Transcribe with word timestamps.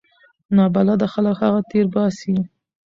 نابلده 0.55 1.07
خلک 1.13 1.35
هغه 1.43 1.61
تیر 1.69 1.85
باسي. 1.93 2.33